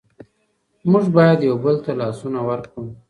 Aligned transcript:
موږ 0.91 1.05
باید 1.15 1.39
یو 1.47 1.55
بل 1.63 1.75
ته 1.85 1.91
لاسونه 2.01 2.39
ورکړو. 2.49 2.85